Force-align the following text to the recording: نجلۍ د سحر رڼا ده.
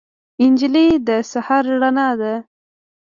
نجلۍ 0.51 0.87
د 1.07 1.09
سحر 1.31 1.63
رڼا 1.81 2.09
ده. 2.21 2.33